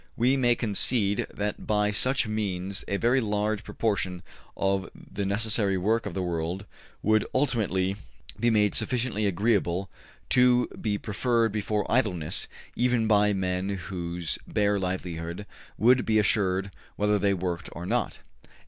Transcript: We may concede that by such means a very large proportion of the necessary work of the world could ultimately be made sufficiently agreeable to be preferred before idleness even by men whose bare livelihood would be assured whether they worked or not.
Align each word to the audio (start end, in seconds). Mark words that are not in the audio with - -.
We 0.17 0.35
may 0.35 0.55
concede 0.55 1.27
that 1.31 1.67
by 1.67 1.91
such 1.91 2.25
means 2.27 2.83
a 2.87 2.97
very 2.97 3.21
large 3.21 3.63
proportion 3.63 4.23
of 4.57 4.89
the 4.95 5.27
necessary 5.27 5.77
work 5.77 6.07
of 6.07 6.15
the 6.15 6.23
world 6.23 6.65
could 7.05 7.23
ultimately 7.35 7.97
be 8.39 8.49
made 8.49 8.73
sufficiently 8.73 9.27
agreeable 9.27 9.91
to 10.29 10.67
be 10.81 10.97
preferred 10.97 11.51
before 11.51 11.85
idleness 11.87 12.47
even 12.75 13.05
by 13.07 13.33
men 13.33 13.69
whose 13.69 14.39
bare 14.47 14.79
livelihood 14.79 15.45
would 15.77 16.03
be 16.03 16.17
assured 16.17 16.71
whether 16.95 17.19
they 17.19 17.35
worked 17.35 17.69
or 17.73 17.85
not. 17.85 18.17